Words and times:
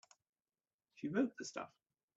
She 0.95 1.09
wrote 1.09 1.37
the 1.37 1.45
stuff. 1.45 1.69